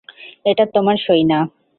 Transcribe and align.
এটা 0.45 0.63
তোমার 0.75 0.97
সই 1.05 1.23
না? 1.23 1.39